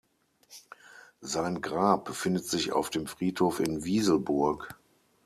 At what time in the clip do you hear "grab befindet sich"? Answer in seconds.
1.61-2.71